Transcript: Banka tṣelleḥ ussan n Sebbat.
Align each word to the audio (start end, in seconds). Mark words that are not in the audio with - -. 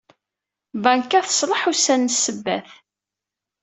Banka 0.83 1.19
tṣelleḥ 1.27 1.61
ussan 1.71 2.01
n 2.05 2.13
Sebbat. 2.13 2.69